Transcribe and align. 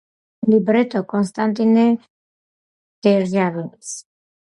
ლიბრეტო 0.51 1.01
კონსტანტინე 1.11 1.83
დერჟავინის. 3.09 3.93